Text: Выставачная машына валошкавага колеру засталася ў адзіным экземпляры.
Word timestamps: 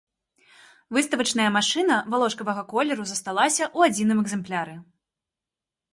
Выставачная 0.97 1.45
машына 1.57 1.95
валошкавага 2.13 2.63
колеру 2.73 3.03
засталася 3.11 3.63
ў 3.77 3.93
адзіным 3.93 4.17
экземпляры. 4.27 4.75